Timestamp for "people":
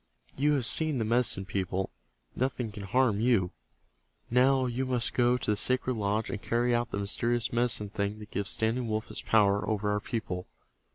1.45-1.91, 9.99-10.47